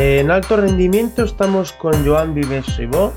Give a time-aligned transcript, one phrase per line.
[0.00, 3.12] En alto rendimiento estamos con Joan Vives Ribó.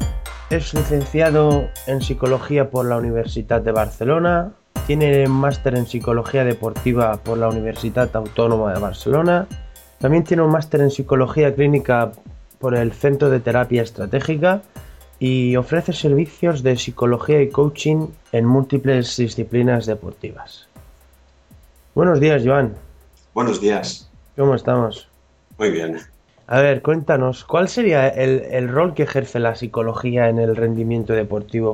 [0.49, 4.53] Es licenciado en Psicología por la Universidad de Barcelona.
[4.87, 9.45] Tiene máster en Psicología Deportiva por la Universidad Autónoma de Barcelona.
[9.99, 12.13] También tiene un máster en Psicología Clínica
[12.57, 14.63] por el Centro de Terapia Estratégica
[15.19, 20.67] y ofrece servicios de psicología y coaching en múltiples disciplinas deportivas.
[21.93, 22.73] Buenos días, Joan.
[23.35, 24.09] Buenos días.
[24.35, 25.07] ¿Cómo estamos?
[25.59, 25.99] Muy bien.
[26.51, 31.71] A ver, cuéntanos, ¿cuál sería el, rol que ejerce la psicología en el rendimiento deportivo?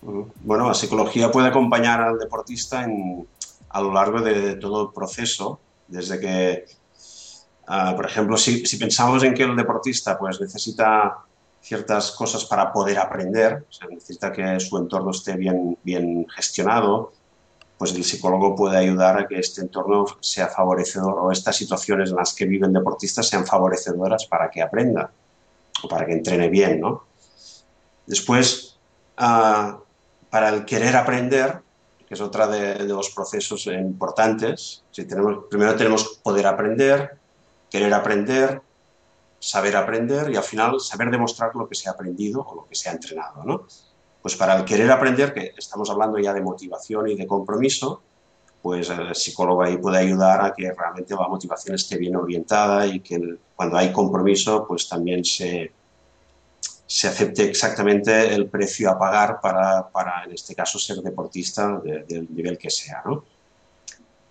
[0.00, 2.86] Bueno, la psicología puede acompañar al deportista
[3.68, 6.64] a lo largo de, todo el proceso, desde que,
[7.66, 11.18] ah, por ejemplo, si, pensamos en que el deportista pues, necesita
[11.60, 17.12] ciertas cosas para poder aprender, necesita que su entorno esté bien, bien gestionado,
[17.78, 22.16] pues el psicólogo puede ayudar a que este entorno sea favorecedor o estas situaciones en
[22.16, 25.10] las que viven deportistas sean favorecedoras para que aprenda
[25.82, 27.04] o para que entrene bien, ¿no?
[28.06, 28.78] Después,
[29.18, 29.78] ah,
[30.30, 31.60] para el querer aprender,
[32.06, 37.18] que es otra de, los procesos importantes, si tenemos, primero tenemos poder aprender,
[37.68, 38.62] querer aprender,
[39.38, 42.74] saber aprender y al final saber demostrar lo que se ha aprendido o lo que
[42.74, 43.66] se ha entrenado, ¿no?
[44.26, 48.02] Pues para el querer aprender, que estamos hablando ya de motivación y de compromiso,
[48.60, 52.98] pues el psicólogo ahí puede ayudar a que realmente la motivación esté bien orientada y
[52.98, 55.70] que cuando hay compromiso, pues también se,
[56.84, 62.26] se acepte exactamente el precio a pagar para, para en este caso, ser deportista del
[62.34, 63.02] nivel que sea.
[63.06, 63.22] ¿no?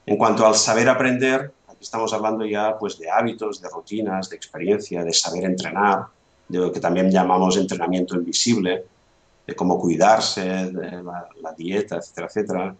[0.05, 4.35] En cuanto al saber aprender, aquí estamos hablando ya pues, de hábitos, de rutinas, de
[4.35, 6.07] experiencia, de saber entrenar,
[6.49, 8.83] de lo que también llamamos entrenamiento invisible,
[9.45, 12.75] de cómo cuidarse, de la, dieta, etcétera, etcétera.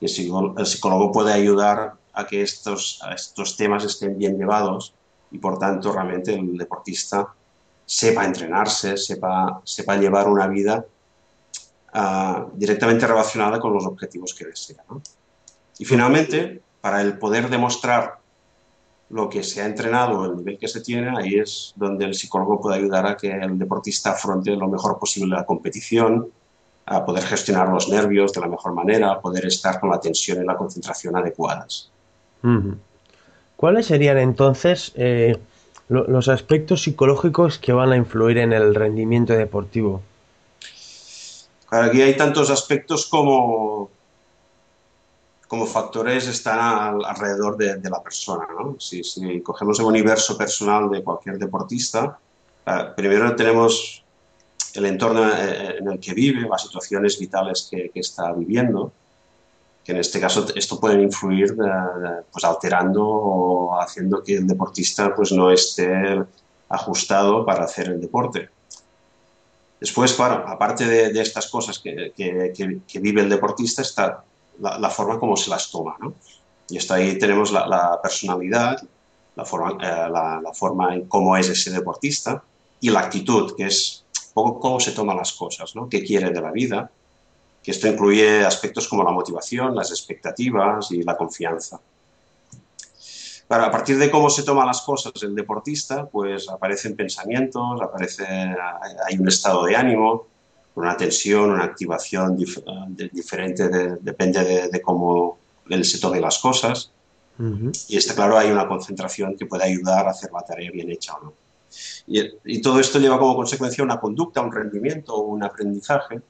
[0.00, 4.94] Y el psicólogo puede ayudar a que estos, estos temas estén bien llevados
[5.30, 7.28] y por tanto realmente el deportista
[7.84, 10.84] sepa entrenarse, sepa, sepa llevar una vida
[11.92, 14.82] ah, directamente relacionada con los objetivos que desea.
[15.78, 18.18] Y finalmente, para el poder demostrar
[19.10, 22.60] lo que se ha entrenado, el nivel que se tiene, ahí es donde el psicólogo
[22.60, 26.28] puede ayudar a que el deportista afronte lo mejor posible la competición,
[26.86, 30.42] a poder gestionar los nervios de la mejor manera, a poder estar con la tensión
[30.42, 31.90] y la concentración adecuadas.
[33.56, 35.36] ¿Cuáles serían entonces eh,
[35.88, 40.02] los aspectos psicológicos que van a influir en el rendimiento deportivo?
[41.68, 43.90] aquí hay tantos aspectos como,
[45.48, 46.58] como factores están
[47.04, 48.46] alrededor de, la persona.
[48.78, 49.02] Si,
[49.42, 52.18] cogemos el universo personal de cualquier deportista,
[52.66, 54.02] eh, primero tenemos
[54.74, 58.92] el entorno eh, en el que vive, las situaciones vitales que, está viviendo,
[59.84, 65.14] que en este caso esto puede influir eh, pues alterando o haciendo que el deportista
[65.14, 66.24] pues no esté
[66.68, 68.50] ajustado para hacer el deporte.
[69.78, 74.24] Después, claro, aparte de, estas cosas que, que, vive el deportista, está
[74.60, 75.96] la, forma como se las toma.
[76.00, 76.14] ¿no?
[76.68, 78.76] Y esto ahí tenemos la, personalidad,
[79.34, 82.42] la forma, eh, la, forma en cómo es ese deportista
[82.80, 85.88] y la actitud, que es cómo se toma las cosas, ¿no?
[85.88, 86.90] qué quiere de la vida,
[87.62, 91.80] que esto incluye aspectos como la motivación, las expectativas y la confianza.
[93.48, 99.18] a partir de cómo se toman las cosas el deportista, pues aparecen pensamientos, aparece, hay
[99.18, 100.26] un estado de ánimo,
[100.76, 102.36] una tensión, una activación
[103.12, 103.68] diferente,
[104.00, 105.38] depende de, cómo
[105.68, 106.92] él se tome las cosas.
[107.88, 111.14] Y está claro, hay una concentración que puede ayudar a hacer la tarea bien hecha
[111.14, 111.32] o no.
[112.06, 116.20] Y, todo esto lleva como consecuencia una conducta, un rendimiento, un aprendizaje,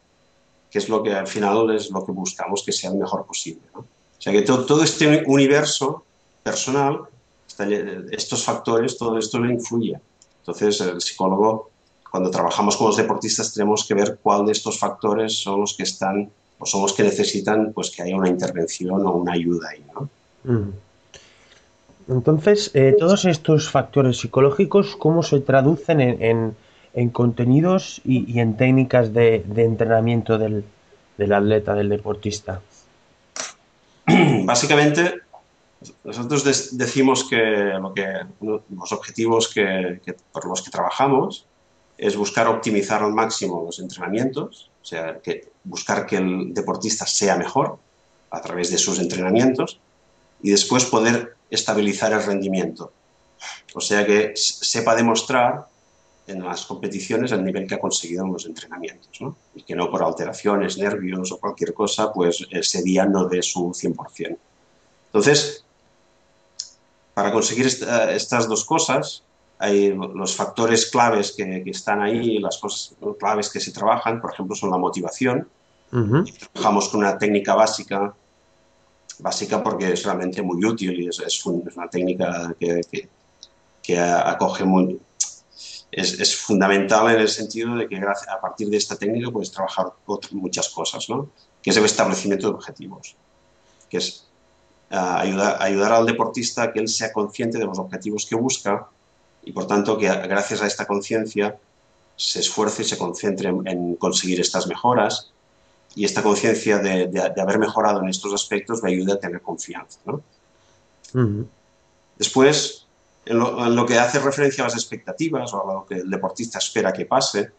[0.71, 3.63] que es lo que al final es lo que buscamos que sea el mejor posible.
[3.75, 3.85] O
[4.19, 6.05] sea que todo, todo este universo
[6.43, 7.01] personal,
[8.11, 9.99] estos factores, todo esto le influye.
[10.39, 11.71] Entonces el psicólogo
[12.17, 15.83] cuando trabajamos con los deportistas tenemos que ver cuál de estos factores son los que
[15.83, 19.85] están o son los que necesitan pues que haya una intervención o una ayuda ahí,
[19.93, 20.09] ¿no?
[22.09, 29.45] Entonces, eh, todos estos factores psicológicos, ¿cómo se traducen en, contenidos y, en técnicas de,
[29.55, 30.65] entrenamiento del,
[31.19, 32.63] atleta, del deportista?
[34.45, 35.21] Básicamente,
[36.03, 36.45] nosotros
[36.79, 37.73] decimos que,
[38.41, 39.55] los objetivos
[40.33, 41.45] por los que trabajamos
[41.99, 47.37] es buscar optimizar al máximo los entrenamientos, o sea, que buscar que el deportista sea
[47.37, 47.79] mejor
[48.31, 49.81] a través de sus entrenamientos
[50.43, 52.93] y después poder estabilizar el rendimiento.
[53.75, 55.67] O sea, que sepa demostrar
[56.27, 59.37] en las competiciones el nivel que ha conseguido en los entrenamientos, ¿no?
[59.55, 63.71] Y que no por alteraciones, nervios o cualquier cosa, pues ese día no dé su
[63.71, 64.37] 100%.
[65.07, 65.65] Entonces,
[67.15, 69.23] para conseguir estas dos cosas,
[69.59, 74.55] hay los factores claves que, están ahí, las cosas claves que se trabajan, por ejemplo,
[74.55, 75.49] son la motivación.
[75.91, 78.15] Trabajamos con una técnica básica,
[79.19, 83.09] básica porque es realmente muy útil y es, una técnica que,
[83.83, 85.01] que, acoge muy...
[85.91, 89.87] Es, fundamental en el sentido de que a partir de esta técnica puedes trabajar
[90.33, 91.31] muchas cosas, ¿no?
[91.63, 93.17] Que es el establecimiento de objetivos,
[93.89, 94.27] que es
[94.91, 98.91] ah, ayudar, ayudar al deportista a que él sea consciente de los objetivos que busca
[99.47, 101.57] y por tanto que gracias a esta conciencia
[102.17, 105.31] se esfuerce y se concentre en, conseguir estas mejoras
[105.95, 110.01] y esta conciencia de, haber mejorado en estos aspectos le ayuda a tener confianza.
[112.19, 112.87] Después,
[113.25, 116.93] en lo, que hace referencia a las expectativas o a lo que el deportista espera
[116.93, 117.51] que pase,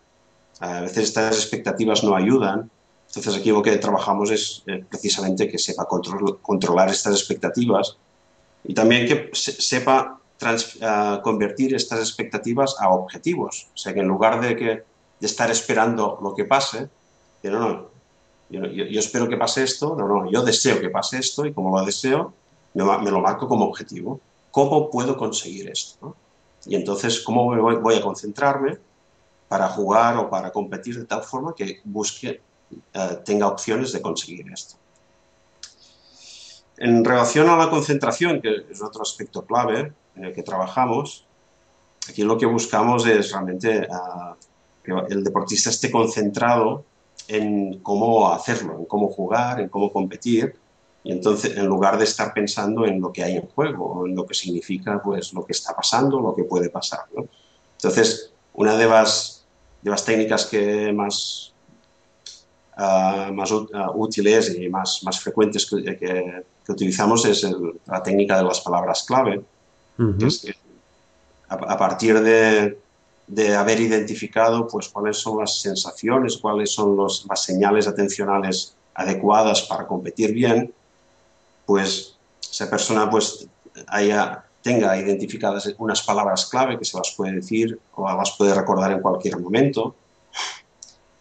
[0.60, 2.70] a veces estas expectativas no ayudan.
[3.08, 7.96] Entonces aquí lo que trabajamos es eh, precisamente que sepa controlar estas expectativas
[8.66, 10.20] y también que sepa
[11.24, 13.68] convertir estas expectativas a objetivos.
[13.74, 16.90] O sea, que en lugar de, que, de estar esperando lo que pase,
[17.44, 17.90] no, no,
[18.50, 21.86] yo, espero que pase esto, no, no, yo deseo que pase esto y como lo
[21.86, 22.34] deseo,
[22.74, 24.20] me, lo marco como objetivo.
[24.52, 26.16] ¿Cómo puedo conseguir esto?
[26.66, 28.78] Y entonces, ¿cómo voy, voy, a concentrarme
[29.48, 32.42] para jugar o para competir de tal forma que busque,
[32.94, 34.76] eh, tenga opciones de conseguir esto?
[36.78, 41.26] En relación a la concentración, que es otro aspecto clave, en el que trabajamos,
[42.10, 44.36] aquí lo que buscamos es realmente ah,
[44.84, 46.84] que el deportista esté concentrado
[47.28, 50.56] en cómo hacerlo, en cómo jugar, en cómo competir,
[51.04, 54.26] y entonces en lugar de estar pensando en lo que hay en juego, en lo
[54.26, 57.02] que significa pues lo que está pasando, lo que puede pasar.
[57.74, 59.46] Entonces, una de las,
[59.82, 61.54] de las técnicas que más,
[62.76, 67.48] ah, más ah, útiles y más, más frecuentes que, que, utilizamos es
[67.86, 69.42] la técnica de las palabras clave,
[71.50, 78.76] a, partir de, haber identificado pues, cuáles son las sensaciones, cuáles son las señales atencionales
[78.94, 80.74] adecuadas para competir bien,
[81.66, 83.48] pues esa persona pues,
[83.88, 88.92] haya, tenga identificadas unas palabras clave que se las puede decir o las puede recordar
[88.92, 89.96] en cualquier momento.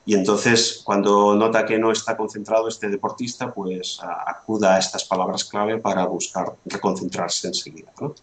[0.08, 5.44] Y entonces, cuando nota que no está concentrado este deportista, pues acuda a estas palabras
[5.44, 7.90] clave para buscar reconcentrarse enseguida.
[8.00, 8.14] ¿no?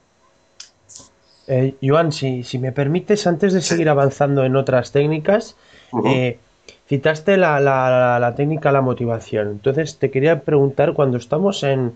[1.48, 5.56] Eh, Joan, si, me permites, antes de seguir avanzando en otras técnicas,
[6.06, 6.40] eh,
[6.88, 9.50] citaste la, la, técnica la motivación.
[9.50, 11.94] Entonces, te quería preguntar, cuando estamos en,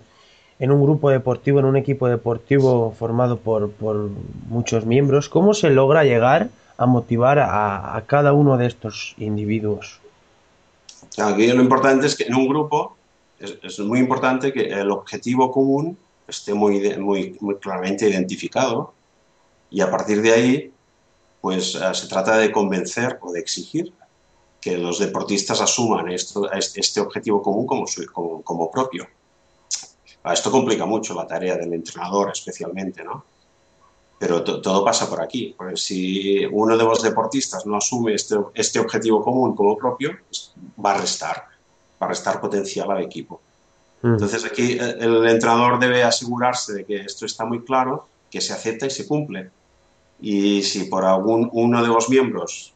[0.60, 3.72] un grupo deportivo, en un equipo deportivo formado por,
[4.50, 10.00] muchos miembros, ¿cómo se logra llegar a motivar a, cada uno de estos individuos?
[11.18, 12.98] Aquí lo importante es que en un grupo
[13.40, 18.97] es, muy importante que el objetivo común esté muy, muy, muy claramente identificado
[19.70, 20.74] y a partir de ahí,
[21.42, 23.94] pues eh, se trata de convencer o de exigir
[24.60, 29.08] que los deportistas asuman esto, este objetivo común como, como, como propio.
[30.26, 33.24] Esto complica mucho la tarea del entrenador especialmente, ¿no?
[34.20, 35.54] Pero todo pasa por aquí.
[35.58, 40.52] Porque si uno de los deportistas no asume este, este objetivo común como propio, pues
[40.84, 41.46] va a restar,
[42.02, 43.40] va a restar potencial al equipo.
[44.02, 44.14] Mm.
[44.14, 48.54] Entonces aquí eh, el entrenador debe asegurarse de que esto está muy claro, que se
[48.54, 49.52] acepta y se cumple
[50.20, 52.74] y si por algún uno de los miembros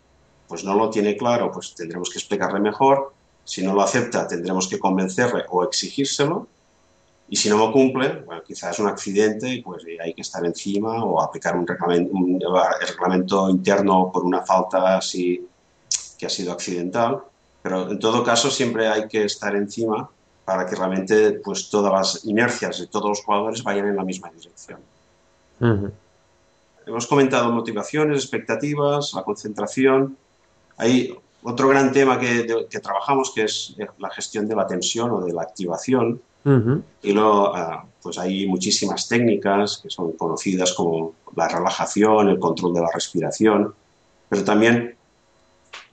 [0.52, 3.14] pues no lo tiene claro, pues tendremos que explicarle mejor.
[3.46, 6.46] Si no lo acepta, tendremos que convencerle o exigírselo.
[7.30, 10.46] Y si no lo cumple, bueno, quizás es un accidente y pues hay que estar
[10.46, 12.38] encima o aplicar un reglamento, un
[12.86, 15.48] reglamento interno por una falta así
[16.18, 17.22] que ha sido accidental.
[17.62, 20.10] Pero en todo caso siempre hay que estar encima
[20.44, 24.30] para que realmente pues todas las inercias de todos los jugadores vayan en la misma
[24.32, 24.82] dirección.
[26.86, 30.18] Hemos comentado motivaciones, expectativas, la concentración.
[30.78, 35.34] Hay otro gran tema que, trabajamos que es la gestión de la tensión o de
[35.34, 36.22] la activación,
[37.04, 42.74] Y luego, ah, pues hay muchísimas técnicas que son conocidas como la relajación, el control
[42.74, 43.76] de la respiración,
[44.28, 44.96] pero también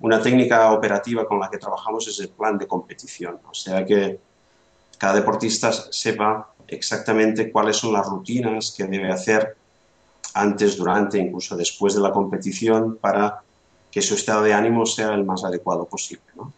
[0.00, 3.38] una técnica operativa con la que trabajamos es el plan de competición.
[3.50, 4.18] O sea que
[4.96, 9.57] cada deportista sepa exactamente cuáles son las rutinas que debe hacer
[10.34, 13.40] antes, durante, incluso después de la competición para
[13.90, 16.22] que su estado de ánimo sea el más adecuado posible.
[16.36, 16.52] ¿no?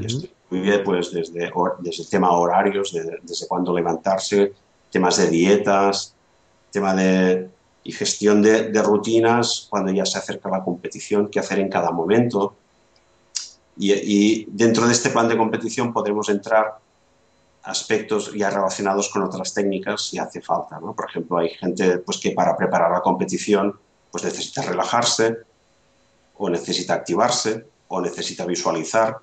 [0.00, 4.52] Esto incluye pues, desde, desde el tema horarios, desde cuándo levantarse,
[4.90, 6.14] temas de dietas,
[6.70, 7.48] tema de
[7.86, 11.92] y gestión de, de, rutinas cuando ya se acerca la competición, qué hacer en cada
[11.92, 12.56] momento.
[13.76, 16.78] Y, y, dentro de este plan de competición podremos entrar
[17.66, 20.78] aspectos ya relacionados con otras técnicas si hace falta.
[20.80, 20.94] ¿no?
[20.94, 23.78] Por ejemplo, hay gente pues, que para preparar la competición
[24.10, 25.38] pues, necesita relajarse
[26.36, 29.18] o necesita activarse o necesita visualizar.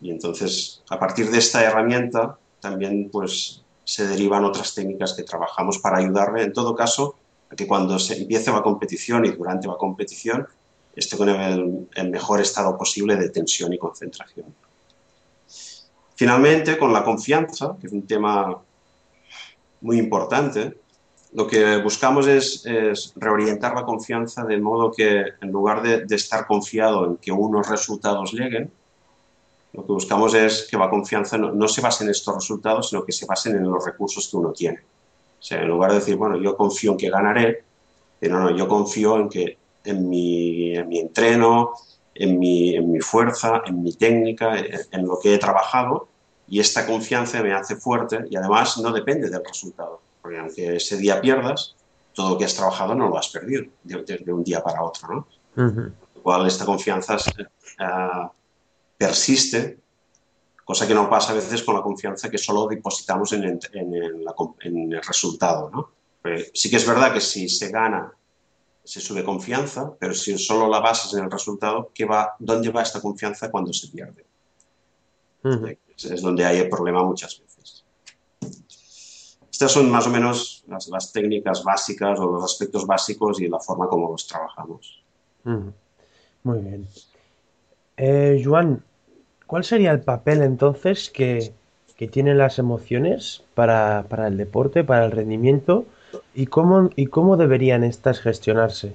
[0.00, 5.78] Y entonces, a partir de esta herramienta, también pues, se derivan otras técnicas que trabajamos
[5.78, 7.16] para ayudarle, en todo caso,
[7.50, 10.46] a que cuando se empiece la competición y durante la competición,
[10.94, 14.54] esté con el, el mejor estado posible de tensión y concentración.
[16.14, 18.58] Finalmente, con la confianza, que es un tema
[19.80, 20.76] muy importante,
[21.32, 22.64] lo que buscamos es,
[23.16, 28.32] reorientar la confianza de modo que en lugar de, estar confiado en que unos resultados
[28.32, 28.70] lleguen,
[29.72, 33.12] lo que buscamos es que la confianza no, se base en estos resultados, sino que
[33.12, 34.80] se basen en los recursos que uno tiene.
[35.40, 37.64] O sea, en lugar de decir, bueno, yo confío en que ganaré,
[38.20, 41.72] pero no, yo confío en que en mi, en mi entreno,
[42.14, 46.08] en mi, en mi, fuerza, en mi técnica, en lo que he trabajado,
[46.48, 50.96] y esta confianza me hace fuerte y además no depende del resultado, porque aunque ese
[50.98, 51.76] día pierdas,
[52.12, 55.26] todo lo que has trabajado no lo has perdido de, un día para otro, ¿no?
[56.14, 58.28] Lo cual esta confianza uh,
[58.98, 59.78] persiste,
[60.64, 64.92] cosa que no pasa a veces con la confianza que solo depositamos en, en, en
[64.92, 65.90] el resultado, ¿no?
[66.54, 68.12] sí que es verdad que si se gana
[68.84, 72.82] se sube confianza, pero si solo la basas en el resultado, ¿qué va, ¿dónde va
[72.82, 74.24] esta confianza cuando se pierde?
[75.96, 77.84] Es donde hay el problema muchas veces.
[79.50, 83.88] Estas son más o menos las, técnicas básicas o los aspectos básicos y la forma
[83.88, 85.02] como los trabajamos.
[85.44, 86.88] Muy bien.
[87.96, 88.82] Eh, Joan,
[89.46, 91.52] ¿cuál sería el papel entonces que,
[92.10, 95.86] tienen las emociones para, el deporte, para el rendimiento
[96.34, 98.94] y cómo, y cómo deberían estas gestionarse?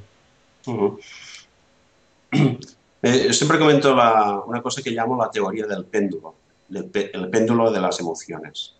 [2.99, 6.33] Eh, siempre comento una cosa que llamo la teoría del péndulo
[6.73, 8.75] el, péndulo de las emociones.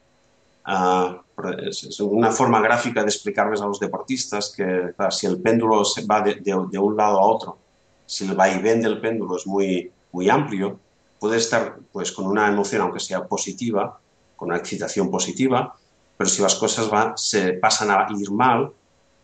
[0.65, 1.22] Ah,
[1.65, 6.22] es una forma gráfica de explicarles a los deportistas que si el péndulo se va
[6.22, 7.58] de, de, un lado a otro,
[8.06, 10.79] si el vaivén del péndulo es muy, muy amplio,
[11.20, 14.00] puede estar pues, con una emoción, aunque sea positiva,
[14.36, 15.75] con una excitación positiva,
[16.17, 18.71] pero si las cosas va, se pasan a ir mal,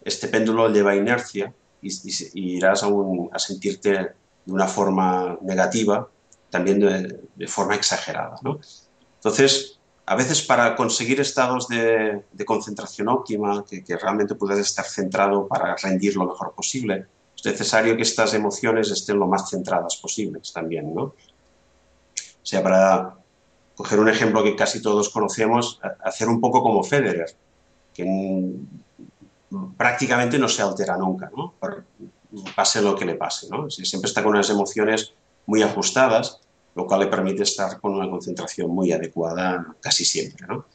[0.03, 2.87] este péndulo lleva inercia y, irás a,
[3.31, 3.89] a sentirte
[4.45, 6.07] de una forma negativa
[6.53, 8.37] también de, forma exagerada.
[8.43, 8.59] ¿no?
[9.15, 15.75] Entonces, a veces para conseguir estados de, concentración óptima, que, realmente puedas estar centrado para
[15.75, 20.93] rendir lo mejor posible, es necesario que estas emociones estén lo más centradas posibles también.
[20.93, 21.03] ¿no?
[21.03, 21.15] O
[22.43, 23.15] sea, para
[23.75, 27.35] coger un ejemplo que casi todos conocemos, hacer un poco como Federer,
[27.93, 28.05] que
[29.77, 31.53] prácticamente no se altera nunca, ¿no?
[32.55, 33.47] pase lo que le pase.
[33.49, 33.69] ¿no?
[33.69, 35.13] Siempre está con unas emociones
[35.45, 36.39] muy ajustadas,
[36.75, 40.47] lo cual le permite estar con una concentración muy adecuada casi siempre.
[40.47, 40.65] ¿no?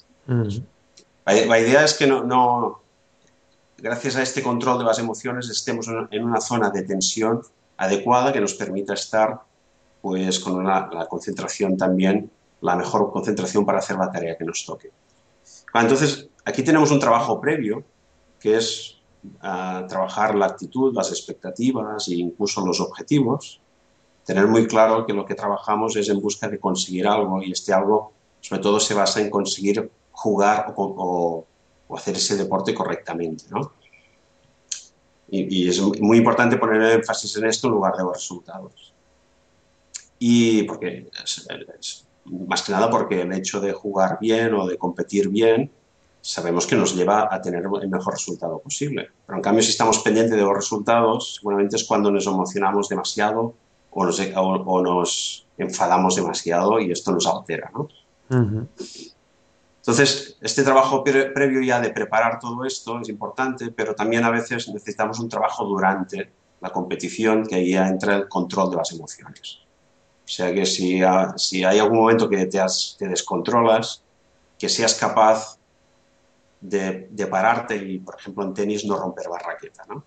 [1.24, 2.80] la, idea es que no, no,
[3.76, 7.42] gracias a este control de las emociones estemos en una zona de tensión
[7.76, 9.40] adecuada que nos permita estar
[10.00, 14.64] pues, con una, la concentración también, la mejor concentración para hacer la tarea que nos
[14.64, 14.90] toque.
[15.72, 17.84] Ah, entonces, aquí tenemos un trabajo previo
[18.40, 18.96] que es
[19.40, 23.60] ah, trabajar la actitud, las expectativas e incluso los objetivos
[24.28, 27.72] tener muy claro que lo que trabajamos es en busca de conseguir algo y este
[27.72, 28.12] algo
[28.42, 31.46] sobre todo se basa en conseguir jugar o,
[31.96, 33.44] hacer ese deporte correctamente.
[33.48, 33.72] ¿no?
[35.30, 38.92] Y, es muy importante poner énfasis en esto en lugar de los resultados.
[40.18, 41.08] Y porque
[42.30, 45.70] más que nada porque el hecho de jugar bien o de competir bien
[46.20, 49.08] sabemos que nos lleva a tener el mejor resultado posible.
[49.26, 53.54] Pero en cambio si estamos pendientes de los resultados, seguramente es cuando nos emocionamos demasiado
[53.90, 57.70] o nos, o, nos enfadamos demasiado y esto nos altera.
[57.72, 57.88] ¿no?
[59.88, 64.68] Entonces, este trabajo previo ya de preparar todo esto es importante, pero también a veces
[64.68, 66.30] necesitamos un trabajo durante
[66.60, 69.60] la competición que ahí entra el control de las emociones.
[70.28, 71.00] O sea que si,
[71.36, 74.02] si hay algún momento que te, descontrolas,
[74.58, 75.56] que seas capaz
[76.60, 79.86] de, pararte y, por ejemplo, en tenis no romper barraqueta.
[79.88, 80.04] ¿no?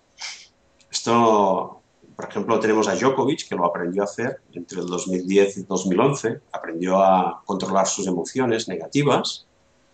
[0.88, 1.80] Esto,
[2.14, 6.40] por ejemplo, tenemos a Djokovic, que lo aprendió a hacer entre el 2010 y 2011,
[6.52, 9.44] aprendió a controlar sus emociones negativas,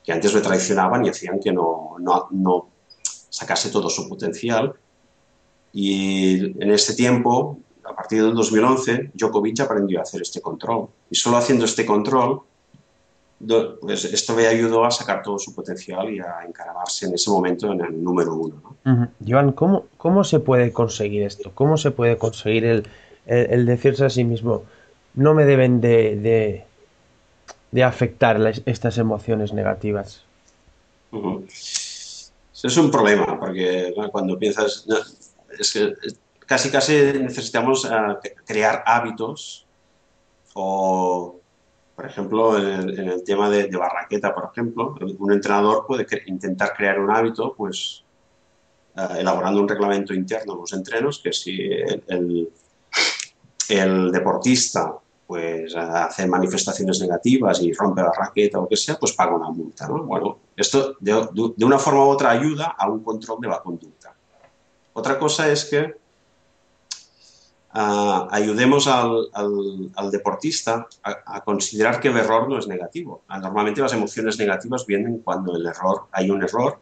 [0.04, 2.68] que antes le traicionaban y hacían que no, no, no
[3.30, 4.75] sacase todo su potencial.
[5.73, 10.88] Y en este tiempo, a partir del 2011, Djokovic aprendió a hacer este control.
[11.11, 12.42] Y solo haciendo este control,
[13.80, 17.73] pues esto le ayudó a sacar todo su potencial y a encaramarse en ese momento
[17.73, 18.76] en el número uno.
[18.85, 19.09] ¿no?
[19.26, 21.52] Joan, ¿cómo, ¿cómo se puede conseguir esto?
[21.54, 22.87] ¿Cómo se puede conseguir el,
[23.26, 24.64] el, decirse a sí mismo,
[25.14, 26.64] no me deben de,
[27.71, 30.25] de, afectar estas emociones negativas?
[31.12, 34.85] Es un problema, porque cuando piensas,
[35.59, 35.95] es que
[36.48, 39.66] casi casi necesitamos eh, crear hábitos
[40.54, 41.34] o
[41.94, 47.10] por ejemplo, en el, tema de, barraqueta, por ejemplo, un entrenador puede intentar crear un
[47.10, 48.04] hábito, pues,
[48.96, 51.58] eh, elaborando un reglamento interno en los entrenos, que si
[52.06, 52.52] el,
[54.12, 54.94] deportista
[55.26, 59.50] pues hace manifestaciones negativas y rompe la raqueta o lo que sea, pues paga una
[59.50, 59.88] multa.
[59.88, 60.04] ¿no?
[60.04, 64.14] Bueno, esto de, de, una forma u otra ayuda a un control de la conducta.
[64.92, 65.96] Otra cosa es que
[67.80, 73.23] ayudemos al, al, deportista a, considerar que el error no es negativo.
[73.28, 76.80] Normalmente las emociones negativas vienen cuando el error, hay un error.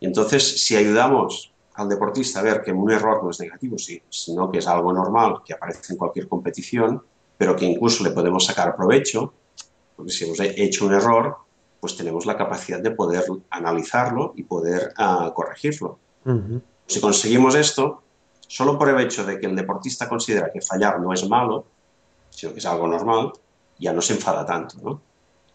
[0.00, 4.50] Y entonces, si ayudamos al deportista a ver que un error no es negativo, sino
[4.50, 7.02] que es algo normal, que aparece en cualquier competición,
[7.38, 9.32] pero que incluso le podemos sacar provecho,
[9.96, 11.36] porque si hemos hecho un error,
[11.80, 15.98] pues tenemos la capacidad de poder analizarlo y poder uh, corregirlo.
[16.86, 18.02] Si conseguimos esto,
[18.50, 21.66] solo por el hecho de que el deportista considera que fallar no es malo,
[22.30, 23.32] sino que es algo normal,
[23.78, 25.00] ya no se enfada tanto, ¿no?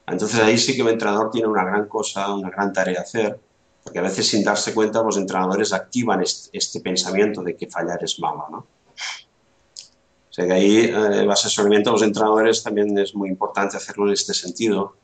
[0.07, 3.37] Entonces ahí sí que el entrenador tiene una gran cosa, una gran tarea a hacer,
[3.83, 8.17] porque a veces sin darse cuenta los entrenadores activan este, pensamiento de que fallar es
[8.17, 8.57] malo, ¿no?
[8.59, 14.07] O sea que ahí eh, el asesoramiento a los entrenadores también es muy importante hacerlo
[14.07, 14.95] en este sentido,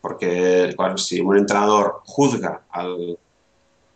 [0.00, 3.18] porque si un entrenador juzga al,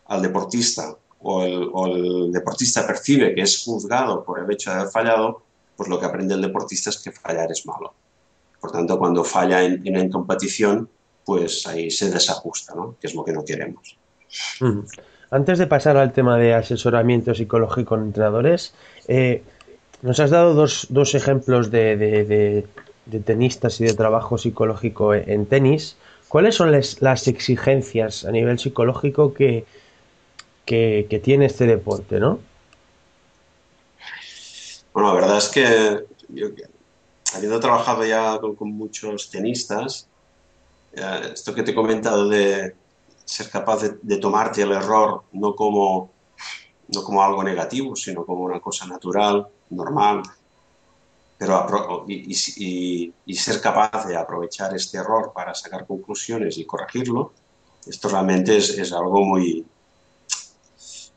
[0.06, 5.42] al deportista o el, deportista percibe que es juzgado por el hecho de haber fallado,
[5.76, 7.92] pues lo que aprende el deportista es que fallar es malo.
[8.60, 10.88] Por tanto, cuando falla en, en, competición,
[11.24, 12.96] pues ahí se desajusta, ¿no?
[13.00, 13.96] que es lo que no queremos.
[15.30, 18.74] Antes de pasar al tema de asesoramiento psicológico en entrenadores,
[19.08, 19.42] eh,
[20.02, 22.64] nos has dado dos, dos ejemplos de, de,
[23.06, 25.96] de, tenistas y de trabajo psicológico en tenis.
[26.28, 29.64] ¿Cuáles son las exigencias a nivel psicológico que,
[30.70, 32.38] que, tiene este deporte, ¿no?
[34.92, 36.46] Bueno, la verdad es que yo,
[37.34, 40.06] habiendo trabajado ya con, muchos tenistas,
[40.92, 42.76] esto que te he comentado de
[43.24, 46.12] ser capaz de, tomarte el error no como,
[46.86, 50.22] no como algo negativo, sino como una cosa natural, normal,
[51.36, 57.32] pero y, y, ser capaz de aprovechar este error para sacar conclusiones y corregirlo,
[57.86, 59.64] esto realmente es, es algo muy,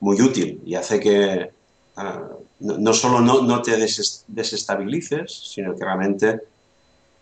[0.04, 1.50] muy útil y hace que
[1.96, 2.28] ah,
[2.60, 6.42] no, solo no, no, te desestabilices, sino que realmente,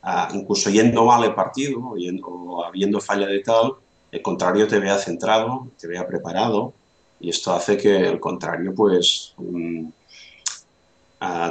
[0.01, 3.73] ah, incluso yendo mal el partido o habiendo falla de tal,
[4.11, 6.73] el contrario te vea centrado, te vea preparado
[7.19, 9.85] y esto hace que el contrario, pues, mm,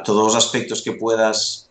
[0.05, 1.71] todos los aspectos que puedas,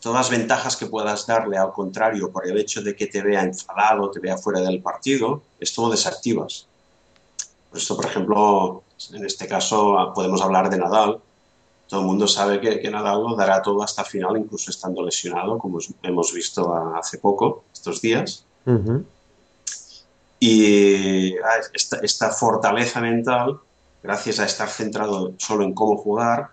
[0.00, 3.42] todas las ventajas que puedas darle al contrario por el hecho de que te vea
[3.42, 6.66] enfadado, te vea fuera del partido, esto lo desactivas.
[7.70, 8.82] Por esto, por ejemplo,
[9.12, 11.18] en este caso podemos hablar de Nadal.
[11.88, 15.78] Todo el mundo sabe que, Nadal lo dará todo hasta final, incluso estando lesionado, como
[16.02, 18.44] hemos visto hace poco, estos días.
[20.40, 23.58] Y ah, esta, fortaleza mental,
[24.02, 26.50] gracias a estar centrado solo en cómo jugar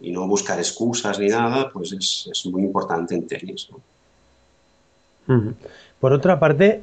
[0.00, 3.68] y no buscar excusas ni nada, pues es, muy importante en tenis.
[5.98, 6.82] Por otra parte,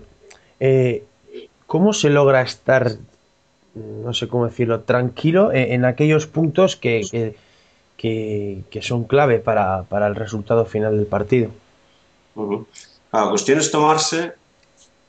[0.60, 1.06] eh,
[1.68, 2.98] ¿cómo se logra estar
[3.74, 7.36] no sé cómo decirlo, tranquilo en, aquellos puntos que,
[7.98, 11.52] que, son clave para, el resultado final del partido.
[13.12, 14.34] La cuestión es tomarse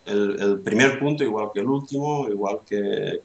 [0.07, 3.21] el, primer punto igual que el último, igual que,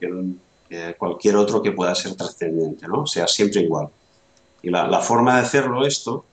[0.97, 3.04] cualquier otro que pueda ser trascendente, ¿no?
[3.04, 3.89] O sea, siempre igual.
[4.62, 6.26] Y la, forma de hacerlo esto,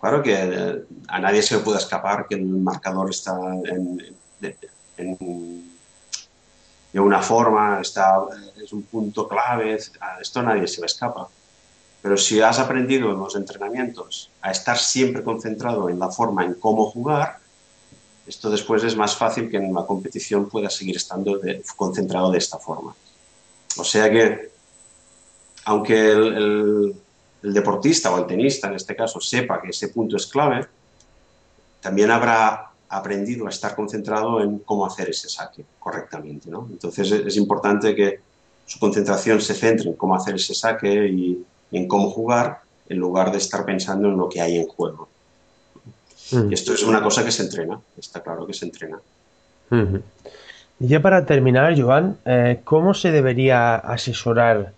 [0.00, 3.38] claro que eh, a nadie se le puede escapar que el marcador está
[4.96, 5.71] en
[6.92, 8.20] de una forma, está,
[8.62, 9.78] es un punto clave,
[10.20, 11.28] esto nadie se le escapa.
[12.02, 16.54] Pero si has aprendido en los entrenamientos a estar siempre concentrado en la forma, en
[16.54, 17.38] cómo jugar,
[18.26, 21.40] esto después es más fácil que en la competición pueda seguir estando
[21.76, 22.94] concentrado de esta forma.
[23.76, 24.50] O sea que,
[25.64, 26.94] aunque el,
[27.42, 30.66] deportista o el tenista en este caso sepa que ese punto es clave,
[31.80, 36.48] también habrá aprendido a estar concentrado en cómo hacer ese saque correctamente.
[36.50, 38.20] Entonces es importante que
[38.66, 43.32] su concentración se centre en cómo hacer ese saque y en cómo jugar en lugar
[43.32, 45.08] de estar pensando en lo que hay en juego.
[46.32, 46.52] Mm.
[46.52, 49.00] Esto es una cosa que se entrena, está claro que se entrena.
[50.78, 54.74] Y ya para terminar, Joan, eh, ¿cómo se debería asesorar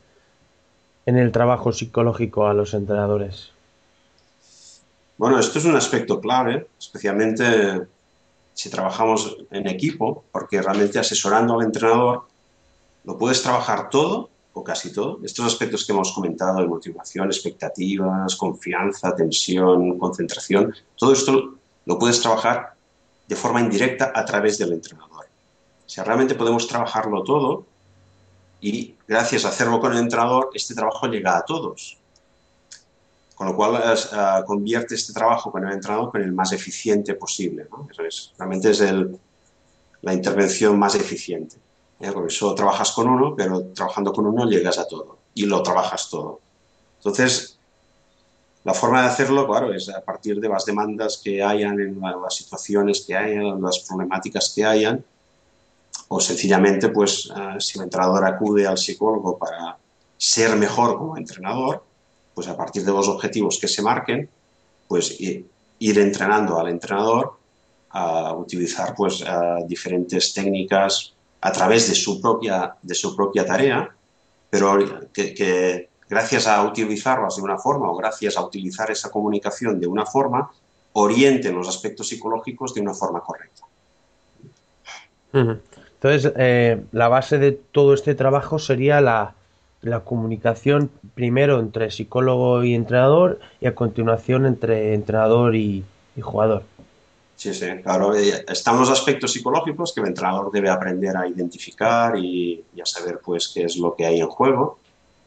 [1.05, 3.51] en el trabajo psicológico a los entrenadores?
[5.17, 7.87] Bueno, esto es un aspecto clave, especialmente
[8.55, 12.23] si trabajamos en equipo, porque realmente asesorando al entrenador
[13.05, 15.19] lo puedes trabajar todo o casi todo.
[15.23, 22.21] Estos aspectos que hemos comentado de motivación, expectativas, confianza, tensión, concentración, todo esto lo puedes
[22.21, 22.75] trabajar
[23.27, 25.27] de forma indirecta a través del entrenador.
[25.87, 27.67] O sea, realmente podemos trabajarlo todo
[28.61, 31.99] y gracias a hacerlo con el entrenador, este trabajo llega a todos.
[33.35, 37.67] Con lo cual uh, convierte este trabajo con el entrenador en el más eficiente posible.
[37.71, 37.89] ¿no?
[38.07, 38.83] es, realmente es
[40.03, 41.57] la intervención más eficiente.
[42.01, 42.11] ¿eh?
[42.13, 46.09] Porque solo trabajas con uno, pero trabajando con uno llegas a todo y lo trabajas
[46.11, 46.41] todo.
[46.99, 47.59] Entonces,
[48.65, 52.35] la forma de hacerlo, claro, es a partir de las demandas que hayan, en las
[52.35, 55.05] situaciones que hayan, las problemáticas que hayan,
[56.09, 59.77] o sencillamente, pues, eh, si el entrenador acude al psicólogo para
[60.17, 61.84] ser mejor como entrenador,
[62.35, 64.29] pues a partir de los objetivos que se marquen,
[64.89, 67.39] pues ir entrenando al entrenador
[67.91, 69.25] a utilizar pues
[69.67, 73.95] diferentes técnicas a través de su propia, de su propia tarea,
[74.51, 74.79] pero
[75.13, 80.07] que, gracias a utilizarlas de una forma o gracias a utilizar esa comunicación de una
[80.07, 80.51] forma,
[80.95, 83.63] orienten los aspectos psicológicos de una forma correcta.
[85.33, 89.35] Entonces, eh, la base de todo este trabajo sería la,
[89.85, 95.85] la, comunicación primero entre psicólogo y entrenador y a continuación entre entrenador y
[96.21, 96.65] jugador.
[97.37, 98.15] Sí, sí, claro.
[98.15, 103.49] Están los aspectos psicológicos que el entrenador debe aprender a identificar y, a saber pues
[103.49, 104.79] qué es lo que hay en juego.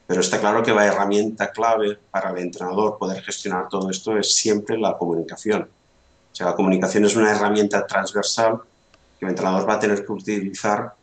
[0.05, 4.33] Pero está claro que la herramienta clave para el entrenador poder gestionar todo esto es
[4.33, 5.63] siempre la comunicación.
[6.31, 8.61] O sea, la comunicación es una herramienta transversal
[9.19, 10.93] que el entrenador va a tener que utilizar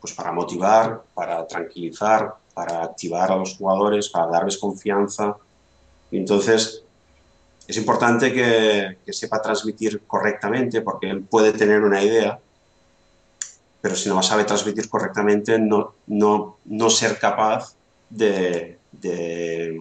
[0.00, 5.36] pues, para motivar, para tranquilizar, para activar a los jugadores, para darles confianza.
[6.10, 6.82] Entonces,
[7.66, 12.38] es importante que, sepa transmitir correctamente porque él puede tener una idea,
[13.80, 17.74] pero si no la sabe transmitir correctamente, no, no, no ser capaz
[18.10, 18.78] de,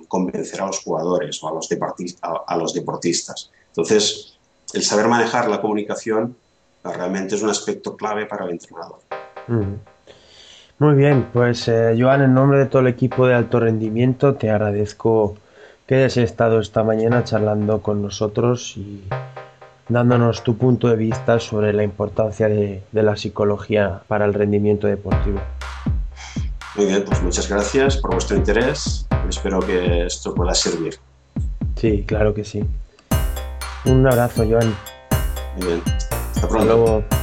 [0.08, 1.54] convencer a los jugadores o a,
[2.58, 3.52] los deportistas.
[3.68, 4.38] Entonces,
[4.74, 6.36] el saber manejar la comunicación
[6.84, 9.02] realmente es un aspecto clave para el entrenador.
[10.82, 14.50] Muy bien, pues eh, Joan, en nombre de todo el equipo de alto rendimiento, te
[14.50, 15.38] agradezco
[15.86, 19.04] que hayas estado esta mañana charlando con nosotros y
[19.90, 25.40] dándonos tu punto de vista sobre la importancia de, la psicología para el rendimiento deportivo.
[26.76, 29.06] Muy bien, pues muchas gracias por vuestro interés.
[29.30, 30.96] Espero que esto pueda servir.
[31.76, 32.64] Sí, claro que sí.
[33.86, 34.76] Un abrazo, Joan.
[35.58, 35.82] Muy bien.
[35.86, 36.58] Hasta pronto.
[36.58, 37.21] Hasta luego.